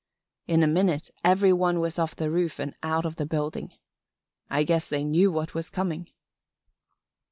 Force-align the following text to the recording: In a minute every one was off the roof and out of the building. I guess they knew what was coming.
In 0.47 0.63
a 0.63 0.67
minute 0.67 1.11
every 1.23 1.53
one 1.53 1.79
was 1.79 1.99
off 1.99 2.15
the 2.15 2.31
roof 2.31 2.57
and 2.57 2.73
out 2.81 3.05
of 3.05 3.17
the 3.17 3.25
building. 3.27 3.73
I 4.49 4.63
guess 4.63 4.87
they 4.89 5.03
knew 5.03 5.31
what 5.31 5.53
was 5.53 5.69
coming. 5.69 6.09